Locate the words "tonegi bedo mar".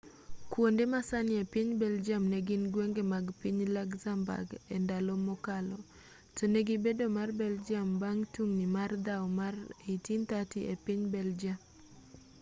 6.35-7.29